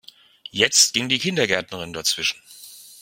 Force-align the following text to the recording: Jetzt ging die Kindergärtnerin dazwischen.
Jetzt 0.49 0.95
ging 0.95 1.09
die 1.09 1.19
Kindergärtnerin 1.19 1.93
dazwischen. 1.93 2.41